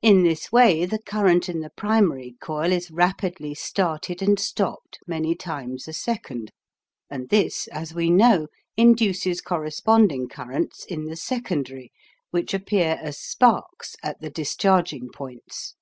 In 0.00 0.22
this 0.22 0.50
way 0.50 0.86
the 0.86 0.98
current 0.98 1.50
in 1.50 1.60
the 1.60 1.68
primary 1.68 2.34
coil 2.40 2.72
is 2.72 2.90
rapidly 2.90 3.52
started 3.54 4.22
and 4.22 4.40
stopped 4.40 5.00
many 5.06 5.34
times 5.34 5.86
a 5.86 5.92
second, 5.92 6.50
and 7.10 7.28
this, 7.28 7.66
as 7.68 7.92
we 7.92 8.08
know, 8.08 8.46
induces 8.78 9.42
corresponding 9.42 10.28
currents 10.30 10.86
in 10.86 11.04
the 11.04 11.16
secondary 11.16 11.92
which 12.30 12.54
appear 12.54 12.98
as 13.02 13.18
sparks 13.18 13.96
at 14.02 14.18
the 14.22 14.30
discharging 14.30 15.10
points. 15.12 15.74